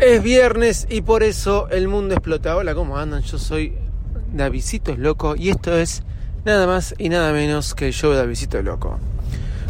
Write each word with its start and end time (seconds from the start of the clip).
Es 0.00 0.22
viernes 0.22 0.86
y 0.88 1.00
por 1.00 1.24
eso 1.24 1.68
el 1.70 1.88
mundo 1.88 2.14
explota. 2.14 2.54
Hola, 2.54 2.72
¿cómo 2.72 2.98
andan? 2.98 3.22
Yo 3.22 3.36
soy 3.36 3.74
Davidito 4.32 4.92
es 4.92 4.98
Loco 5.00 5.34
y 5.34 5.48
esto 5.50 5.76
es 5.76 6.04
nada 6.44 6.68
más 6.68 6.94
y 6.98 7.08
nada 7.08 7.32
menos 7.32 7.74
que 7.74 7.86
de 7.86 8.14
Davidito 8.14 8.62
Loco. 8.62 9.00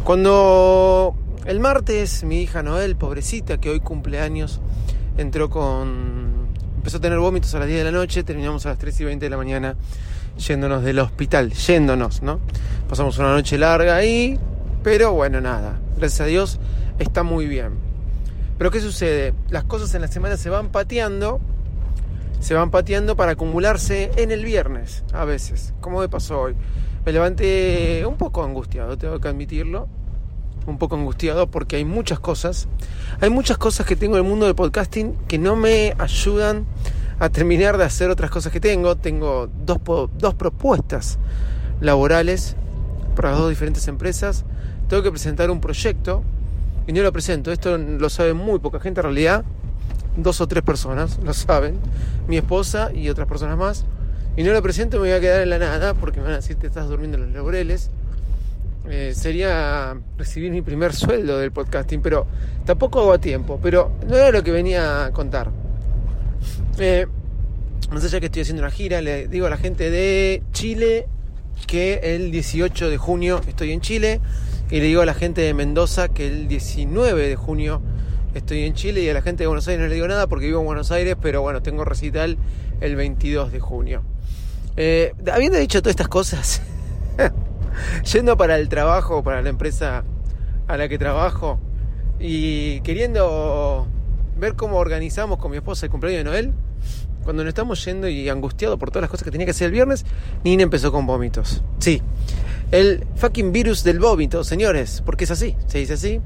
Cuando 0.04 1.17
el 1.46 1.61
martes 1.61 2.25
mi 2.25 2.43
hija 2.43 2.62
Noel, 2.62 2.95
pobrecita, 2.96 3.57
que 3.57 3.71
hoy 3.71 3.80
cumple 3.80 4.21
años, 4.21 4.61
entró 5.17 5.49
con... 5.49 6.49
empezó 6.77 6.99
a 6.99 7.01
tener 7.01 7.19
vómitos 7.19 7.55
a 7.55 7.61
las 7.61 7.69
10 7.69 7.79
de 7.79 7.85
la 7.85 7.93
noche, 7.93 8.23
terminamos 8.23 8.67
a 8.67 8.69
las 8.69 8.79
3 8.79 9.01
y 9.01 9.05
20 9.05 9.25
de 9.25 9.31
la 9.31 9.39
mañana 9.39 9.77
yéndonos 10.37 10.85
del 10.85 10.99
hospital, 10.99 11.55
yéndonos, 11.55 12.21
¿no? 12.21 12.39
Pasamos 12.87 13.17
una 13.17 13.33
noche 13.33 13.57
larga 13.57 13.97
ahí, 13.97 14.39
pero 14.83 15.15
bueno, 15.15 15.41
nada, 15.41 15.79
gracias 15.97 16.21
a 16.21 16.27
Dios 16.27 16.61
está 16.99 17.23
muy 17.23 17.47
bien. 17.47 17.88
Pero 18.59 18.70
¿qué 18.72 18.80
sucede? 18.80 19.35
Las 19.50 19.64
cosas 19.64 19.94
en 19.94 20.03
la 20.03 20.08
semana 20.08 20.36
se 20.36 20.50
van 20.50 20.68
pateando, 20.71 21.40
se 22.40 22.54
van 22.54 22.71
pateando 22.71 23.14
para 23.16 23.32
acumularse 23.32 24.11
en 24.16 24.32
el 24.32 24.44
viernes, 24.44 25.04
a 25.12 25.25
veces, 25.25 25.72
como 25.80 26.00
me 26.00 26.08
pasó 26.08 26.40
hoy. 26.40 26.57
Me 27.07 27.13
levanté 27.13 28.04
un 28.04 28.16
poco 28.16 28.43
angustiado, 28.43 28.99
tengo 28.99 29.21
que 29.21 29.29
admitirlo, 29.29 29.89
un 30.66 30.76
poco 30.76 30.96
angustiado 30.96 31.49
porque 31.49 31.76
hay 31.76 31.85
muchas 31.85 32.19
cosas, 32.19 32.69
hay 33.20 33.30
muchas 33.30 33.58
cosas 33.58 33.86
que 33.86 33.94
tengo 33.94 34.16
en 34.16 34.25
el 34.25 34.28
mundo 34.28 34.47
del 34.47 34.56
podcasting 34.56 35.14
que 35.28 35.38
no 35.38 35.55
me 35.55 35.94
ayudan 35.97 36.66
a 37.20 37.28
terminar 37.30 37.78
de 37.78 37.84
hacer 37.84 38.11
otras 38.11 38.30
cosas 38.30 38.52
que 38.52 38.61
tengo. 38.61 38.97
Tengo 38.97 39.48
dos, 39.64 39.78
dos 40.19 40.34
propuestas 40.34 41.19
laborales 41.80 42.56
para 43.14 43.30
dos 43.33 43.48
diferentes 43.48 43.86
empresas. 43.88 44.44
Tengo 44.88 45.02
que 45.02 45.11
presentar 45.11 45.50
un 45.50 45.61
proyecto 45.61 46.22
y 46.89 46.92
no 46.95 47.03
lo 47.03 47.12
presento. 47.12 47.53
Esto 47.53 47.77
lo 47.77 48.09
sabe 48.09 48.33
muy 48.33 48.59
poca 48.59 48.81
gente 48.81 49.01
en 49.01 49.05
realidad. 49.05 49.45
Dos 50.17 50.41
o 50.41 50.48
tres 50.48 50.65
personas 50.65 51.19
lo 51.22 51.34
saben. 51.34 51.78
Mi 52.27 52.39
esposa 52.39 52.91
y 52.92 53.11
otras 53.11 53.28
personas 53.28 53.58
más. 53.58 53.84
Y 54.39 54.42
no 54.42 54.53
lo 54.53 54.62
presento, 54.62 54.97
me 54.97 55.08
voy 55.08 55.11
a 55.11 55.20
quedar 55.20 55.42
en 55.42 55.50
la 55.50 55.58
nada 55.58 55.92
porque 55.92 56.19
me 56.19 56.25
van 56.25 56.33
a 56.33 56.36
decir 56.36 56.56
te 56.56 56.67
estás 56.67 56.89
durmiendo 56.89 57.19
en 57.19 57.25
los 57.25 57.33
laureles. 57.34 57.91
Eh, 58.89 59.12
sería 59.14 60.00
recibir 60.17 60.50
mi 60.50 60.62
primer 60.62 60.95
sueldo 60.95 61.39
del 61.39 61.53
podcasting, 61.53 62.00
pero 62.00 62.27
tampoco 62.64 63.00
hago 63.00 63.12
a 63.12 63.19
tiempo. 63.19 63.61
Pero 63.62 63.92
no 64.08 64.17
era 64.17 64.30
lo 64.30 64.42
que 64.42 64.50
venía 64.50 65.05
a 65.05 65.12
contar. 65.12 65.50
Eh, 66.78 67.06
más 67.91 68.02
allá 68.02 68.19
que 68.19 68.27
estoy 68.27 68.42
haciendo 68.42 68.62
una 68.62 68.70
gira, 68.70 69.02
le 69.02 69.28
digo 69.28 69.47
a 69.47 69.50
la 69.50 69.58
gente 69.58 69.91
de 69.91 70.42
Chile 70.52 71.06
que 71.67 72.00
el 72.14 72.30
18 72.30 72.89
de 72.89 72.97
junio 72.97 73.42
estoy 73.47 73.73
en 73.73 73.83
Chile 73.83 74.23
y 74.70 74.80
le 74.80 74.86
digo 74.86 75.02
a 75.02 75.06
la 75.06 75.14
gente 75.14 75.41
de 75.41 75.55
Mendoza 75.55 76.08
que 76.08 76.27
el 76.27 76.48
19 76.48 77.28
de 77.28 77.36
junio 77.36 77.80
estoy 78.34 78.64
en 78.64 78.74
Chile 78.74 79.02
y 79.02 79.08
a 79.08 79.14
la 79.14 79.22
gente 79.22 79.44
de 79.44 79.47
Buenos 79.47 79.66
Aires 79.69 79.83
no 79.83 79.88
le 79.88 79.94
digo 79.94 80.06
nada 80.08 80.27
porque 80.27 80.47
vivo 80.47 80.61
en 80.61 80.66
Buenos 80.66 80.91
Aires, 80.91 81.16
pero 81.20 81.41
bueno, 81.41 81.62
tengo 81.62 81.84
recital 81.84 82.36
el 82.80 82.96
22 82.96 83.50
de 83.50 83.61
junio. 83.61 84.02
Eh, 84.77 85.14
habiendo 85.33 85.58
dicho 85.58 85.80
todas 85.80 85.92
estas 85.92 86.08
cosas, 86.08 86.62
yendo 88.12 88.36
para 88.36 88.56
el 88.56 88.69
trabajo, 88.69 89.22
para 89.22 89.41
la 89.42 89.48
empresa 89.48 90.05
a 90.66 90.77
la 90.77 90.89
que 90.89 90.98
trabajo 90.98 91.58
y 92.20 92.80
queriendo 92.83 93.86
ver 94.36 94.55
cómo 94.55 94.77
organizamos 94.77 95.39
con 95.39 95.50
mi 95.50 95.56
esposa 95.56 95.86
el 95.86 95.91
cumpleaños 95.91 96.24
de 96.24 96.30
Noel, 96.30 96.52
cuando 97.24 97.42
nos 97.42 97.50
estamos 97.50 97.84
yendo 97.84 98.08
y 98.08 98.28
angustiado 98.28 98.78
por 98.78 98.91
todas 98.91 99.02
las 99.02 99.11
cosas 99.11 99.24
que 99.24 99.30
tenía 99.30 99.46
que 99.46 99.50
hacer 99.50 99.66
el 99.66 99.72
viernes, 99.72 100.05
Nina 100.44 100.62
empezó 100.62 100.92
con 100.92 101.06
vómitos. 101.06 101.62
Sí, 101.78 102.02
el 102.70 103.06
fucking 103.16 103.52
virus 103.52 103.83
del 103.83 103.98
vómito, 103.98 104.44
señores, 104.44 105.02
porque 105.05 105.24
es 105.24 105.30
así, 105.30 105.56
se 105.66 105.78
dice 105.78 105.94
así. 105.94 106.20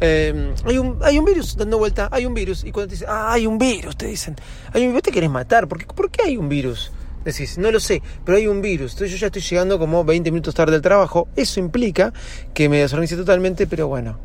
Em, 0.00 0.54
hay, 0.64 0.78
un, 0.78 0.98
hay 1.02 1.18
un 1.18 1.24
virus 1.24 1.56
dando 1.56 1.78
vuelta, 1.78 2.08
hay 2.10 2.26
un 2.26 2.34
virus. 2.34 2.64
Y 2.64 2.72
cuando 2.72 2.88
te 2.88 2.94
dicen, 2.94 3.08
ah, 3.10 3.32
hay 3.32 3.46
un 3.46 3.58
virus, 3.58 3.96
te 3.96 4.06
dicen, 4.06 4.36
hay 4.72 4.86
un, 4.86 4.98
te 5.00 5.10
querés 5.10 5.30
matar, 5.30 5.68
¿por 5.68 5.78
qué, 5.78 5.86
¿por 5.86 6.10
qué 6.10 6.22
hay 6.24 6.36
un 6.36 6.48
virus? 6.48 6.90
Decís, 7.24 7.58
no 7.58 7.70
lo 7.70 7.80
sé, 7.80 8.02
pero 8.24 8.38
hay 8.38 8.46
un 8.46 8.62
virus. 8.62 8.92
Entonces 8.92 9.12
yo 9.12 9.18
ya 9.18 9.26
estoy 9.26 9.42
llegando 9.42 9.78
como 9.78 10.04
20 10.04 10.30
minutos 10.30 10.54
tarde 10.54 10.72
del 10.72 10.80
trabajo. 10.80 11.28
Eso 11.36 11.60
implica 11.60 12.12
que 12.54 12.68
me 12.68 12.78
desorganice 12.78 13.16
totalmente, 13.16 13.66
pero 13.66 13.88
bueno, 13.88 14.18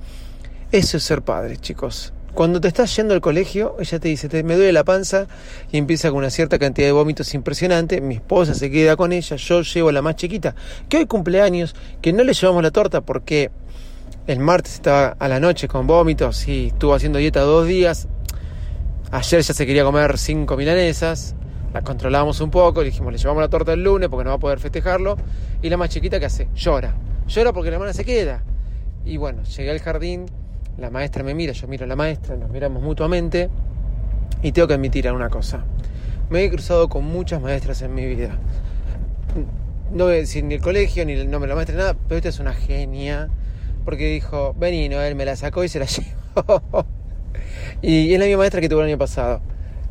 eso 0.71 0.97
es 0.97 1.03
ser 1.03 1.21
padre, 1.21 1.57
chicos. 1.57 2.13
Cuando 2.35 2.59
te 2.59 2.67
estás 2.67 2.93
yendo 2.97 3.13
al 3.13 3.21
colegio, 3.21 3.77
ella 3.79 3.97
te 3.97 4.09
dice, 4.09 4.27
me 4.43 4.55
duele 4.55 4.73
la 4.73 4.83
panza 4.83 5.25
y 5.71 5.77
empieza 5.77 6.09
con 6.09 6.17
una 6.17 6.29
cierta 6.29 6.59
cantidad 6.59 6.85
de 6.85 6.91
vómitos 6.91 7.33
impresionante. 7.33 8.01
Mi 8.01 8.15
esposa 8.15 8.53
se 8.53 8.69
queda 8.69 8.97
con 8.97 9.13
ella, 9.13 9.37
yo 9.37 9.61
llevo 9.61 9.87
a 9.87 9.93
la 9.93 10.01
más 10.01 10.17
chiquita, 10.17 10.53
que 10.89 10.97
hoy 10.97 11.05
cumpleaños, 11.05 11.75
que 12.01 12.11
no 12.11 12.25
le 12.25 12.33
llevamos 12.33 12.61
la 12.61 12.71
torta 12.71 12.99
porque 12.99 13.51
el 14.27 14.39
martes 14.39 14.73
estaba 14.73 15.15
a 15.17 15.29
la 15.29 15.39
noche 15.39 15.69
con 15.69 15.87
vómitos 15.87 16.45
y 16.49 16.67
estuvo 16.67 16.93
haciendo 16.93 17.19
dieta 17.19 17.39
dos 17.39 17.67
días. 17.67 18.09
Ayer 19.11 19.41
ya 19.41 19.53
se 19.53 19.65
quería 19.65 19.85
comer 19.85 20.17
cinco 20.17 20.57
milanesas, 20.57 21.35
la 21.73 21.83
controlamos 21.83 22.41
un 22.41 22.51
poco, 22.51 22.81
le 22.81 22.87
dijimos, 22.87 23.13
le 23.13 23.17
llevamos 23.17 23.43
la 23.43 23.49
torta 23.49 23.71
el 23.71 23.81
lunes 23.81 24.09
porque 24.09 24.25
no 24.25 24.31
va 24.31 24.35
a 24.35 24.39
poder 24.39 24.59
festejarlo. 24.59 25.15
Y 25.61 25.69
la 25.69 25.77
más 25.77 25.87
chiquita, 25.87 26.19
¿qué 26.19 26.25
hace? 26.25 26.49
Llora. 26.53 26.95
Llora 27.27 27.53
porque 27.53 27.69
la 27.69 27.77
hermana 27.77 27.93
se 27.93 28.03
queda. 28.03 28.43
Y 29.05 29.15
bueno, 29.15 29.43
llegué 29.43 29.71
al 29.71 29.79
jardín 29.79 30.25
la 30.77 30.89
maestra 30.89 31.23
me 31.23 31.33
mira, 31.33 31.53
yo 31.53 31.67
miro 31.67 31.85
a 31.85 31.87
la 31.87 31.95
maestra, 31.95 32.35
nos 32.35 32.49
miramos 32.49 32.83
mutuamente 32.83 33.49
y 34.41 34.51
tengo 34.51 34.67
que 34.67 34.73
admitir 34.73 35.09
una 35.11 35.29
cosa. 35.29 35.63
Me 36.29 36.43
he 36.43 36.49
cruzado 36.49 36.89
con 36.89 37.05
muchas 37.05 37.41
maestras 37.41 37.81
en 37.81 37.93
mi 37.93 38.05
vida. 38.05 38.37
No 39.91 40.05
voy 40.05 40.13
a 40.13 40.17
decir 40.17 40.43
ni 40.43 40.55
el 40.55 40.61
colegio, 40.61 41.05
ni 41.05 41.13
el 41.13 41.29
nombre 41.29 41.47
de 41.47 41.49
la 41.49 41.55
maestra, 41.55 41.75
nada, 41.77 41.95
pero 42.07 42.17
esta 42.17 42.29
es 42.29 42.39
una 42.39 42.53
genia. 42.53 43.29
Porque 43.85 44.07
dijo, 44.07 44.55
vení, 44.57 44.89
Noel, 44.89 45.15
me 45.15 45.25
la 45.25 45.35
sacó 45.35 45.63
y 45.63 45.69
se 45.69 45.79
la 45.79 45.85
llevó. 45.85 46.85
y 47.81 48.13
es 48.13 48.19
la 48.19 48.25
misma 48.25 48.39
maestra 48.39 48.59
que 48.61 48.67
tuvo 48.67 48.81
el 48.81 48.87
año 48.87 48.97
pasado. 48.97 49.41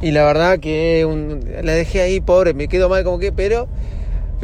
Y 0.00 0.10
la 0.10 0.24
verdad 0.24 0.58
que 0.58 1.06
la 1.62 1.72
dejé 1.72 2.02
ahí, 2.02 2.20
pobre, 2.20 2.52
me 2.52 2.68
quedo 2.68 2.88
mal 2.88 3.04
como 3.04 3.18
que, 3.18 3.32
pero 3.32 3.68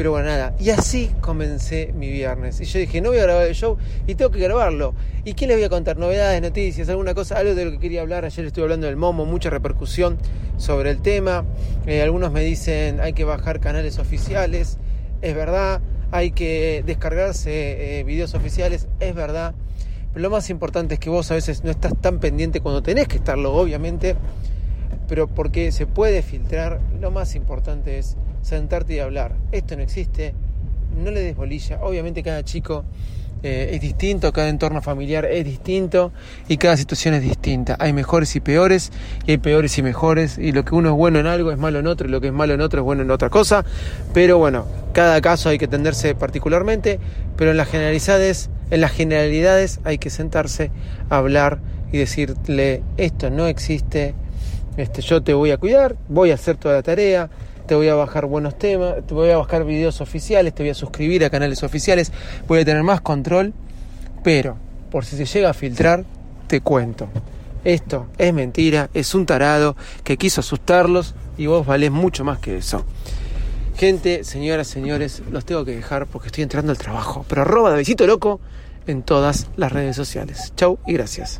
pero 0.01 0.09
bueno, 0.09 0.29
nada. 0.29 0.55
Y 0.59 0.71
así 0.71 1.11
comencé 1.21 1.93
mi 1.93 2.09
viernes. 2.09 2.59
Y 2.59 2.65
yo 2.65 2.79
dije, 2.79 3.01
no 3.01 3.09
voy 3.09 3.19
a 3.19 3.21
grabar 3.21 3.45
el 3.45 3.53
show 3.53 3.77
y 4.07 4.15
tengo 4.15 4.31
que 4.31 4.39
grabarlo. 4.39 4.95
¿Y 5.25 5.35
qué 5.35 5.45
les 5.45 5.57
voy 5.57 5.63
a 5.63 5.69
contar? 5.69 5.97
Novedades, 5.97 6.41
noticias, 6.41 6.89
alguna 6.89 7.13
cosa, 7.13 7.37
algo 7.37 7.53
de 7.53 7.65
lo 7.65 7.71
que 7.73 7.77
quería 7.77 8.01
hablar. 8.01 8.25
Ayer 8.25 8.47
estuve 8.47 8.63
hablando 8.63 8.87
del 8.87 8.95
Momo, 8.95 9.25
mucha 9.25 9.51
repercusión 9.51 10.17
sobre 10.57 10.89
el 10.89 11.03
tema. 11.03 11.45
Eh, 11.85 12.01
algunos 12.01 12.31
me 12.31 12.41
dicen, 12.43 12.99
hay 12.99 13.13
que 13.13 13.25
bajar 13.25 13.59
canales 13.59 13.99
oficiales. 13.99 14.79
Es 15.21 15.35
verdad. 15.35 15.81
Hay 16.09 16.31
que 16.31 16.81
descargarse 16.83 17.99
eh, 17.99 18.03
videos 18.03 18.33
oficiales. 18.33 18.87
Es 18.99 19.13
verdad. 19.13 19.53
Pero 20.13 20.23
lo 20.23 20.31
más 20.31 20.49
importante 20.49 20.95
es 20.95 20.99
que 20.99 21.11
vos 21.11 21.29
a 21.29 21.35
veces 21.35 21.63
no 21.63 21.69
estás 21.69 21.93
tan 22.01 22.19
pendiente 22.19 22.59
cuando 22.59 22.81
tenés 22.81 23.07
que 23.07 23.17
estarlo, 23.17 23.53
obviamente. 23.53 24.15
Pero 25.07 25.27
porque 25.27 25.71
se 25.71 25.85
puede 25.85 26.23
filtrar, 26.23 26.81
lo 26.99 27.11
más 27.11 27.35
importante 27.35 27.99
es 27.99 28.17
sentarte 28.41 28.95
y 28.95 28.99
hablar. 28.99 29.35
Esto 29.51 29.75
no 29.75 29.83
existe, 29.83 30.33
no 30.95 31.11
le 31.11 31.21
des 31.21 31.35
bolilla. 31.35 31.79
Obviamente 31.81 32.23
cada 32.23 32.43
chico 32.43 32.85
eh, 33.43 33.71
es 33.73 33.81
distinto, 33.81 34.31
cada 34.31 34.49
entorno 34.49 34.83
familiar 34.83 35.25
es 35.25 35.43
distinto 35.43 36.11
y 36.47 36.57
cada 36.57 36.77
situación 36.77 37.15
es 37.15 37.23
distinta. 37.23 37.75
Hay 37.79 37.91
mejores 37.91 38.35
y 38.35 38.39
peores 38.39 38.91
y 39.25 39.31
hay 39.31 39.37
peores 39.39 39.77
y 39.79 39.81
mejores 39.81 40.37
y 40.37 40.51
lo 40.51 40.63
que 40.63 40.75
uno 40.75 40.89
es 40.89 40.95
bueno 40.95 41.19
en 41.19 41.25
algo 41.25 41.51
es 41.51 41.57
malo 41.57 41.79
en 41.79 41.87
otro 41.87 42.07
y 42.07 42.11
lo 42.11 42.21
que 42.21 42.27
es 42.27 42.33
malo 42.33 42.53
en 42.53 42.61
otro 42.61 42.81
es 42.81 42.85
bueno 42.85 43.01
en 43.01 43.09
otra 43.09 43.29
cosa. 43.29 43.65
Pero 44.13 44.37
bueno, 44.37 44.67
cada 44.93 45.19
caso 45.21 45.49
hay 45.49 45.57
que 45.57 45.65
atenderse 45.65 46.13
particularmente, 46.13 46.99
pero 47.35 47.51
en 47.51 47.57
las 47.57 47.67
generalidades, 47.67 48.51
en 48.69 48.81
las 48.81 48.91
generalidades 48.91 49.79
hay 49.85 49.97
que 49.97 50.11
sentarse, 50.11 50.69
hablar 51.09 51.59
y 51.91 51.97
decirle 51.97 52.83
esto 52.97 53.29
no 53.29 53.47
existe, 53.47 54.13
este, 54.77 55.01
yo 55.01 55.21
te 55.21 55.33
voy 55.33 55.51
a 55.51 55.57
cuidar, 55.57 55.95
voy 56.07 56.31
a 56.31 56.35
hacer 56.35 56.57
toda 56.57 56.75
la 56.75 56.83
tarea, 56.83 57.29
te 57.71 57.75
voy 57.75 57.87
a 57.87 57.95
bajar 57.95 58.25
buenos 58.25 58.59
temas, 58.59 58.95
te 59.07 59.13
voy 59.13 59.29
a 59.29 59.37
bajar 59.37 59.63
videos 59.63 60.01
oficiales, 60.01 60.53
te 60.53 60.61
voy 60.61 60.71
a 60.71 60.73
suscribir 60.73 61.23
a 61.23 61.29
canales 61.29 61.63
oficiales, 61.63 62.11
voy 62.45 62.59
a 62.59 62.65
tener 62.65 62.83
más 62.83 62.99
control, 62.99 63.53
pero 64.25 64.57
por 64.91 65.05
si 65.05 65.15
se 65.15 65.23
llega 65.23 65.51
a 65.51 65.53
filtrar, 65.53 66.03
te 66.47 66.59
cuento. 66.59 67.07
Esto 67.63 68.07
es 68.17 68.33
mentira, 68.33 68.89
es 68.93 69.15
un 69.15 69.25
tarado 69.25 69.77
que 70.03 70.17
quiso 70.17 70.41
asustarlos 70.41 71.15
y 71.37 71.45
vos 71.45 71.65
valés 71.65 71.91
mucho 71.91 72.25
más 72.25 72.39
que 72.39 72.57
eso. 72.57 72.83
Gente, 73.77 74.25
señoras, 74.25 74.67
señores, 74.67 75.23
los 75.31 75.45
tengo 75.45 75.63
que 75.63 75.73
dejar 75.73 76.07
porque 76.07 76.27
estoy 76.27 76.43
entrando 76.43 76.73
al 76.73 76.77
trabajo. 76.77 77.25
Pero 77.29 77.43
arroba 77.43 77.71
de 77.71 77.77
besito 77.77 78.05
loco 78.05 78.41
en 78.85 79.01
todas 79.01 79.47
las 79.55 79.71
redes 79.71 79.95
sociales. 79.95 80.51
Chau 80.57 80.77
y 80.85 80.91
gracias. 80.91 81.39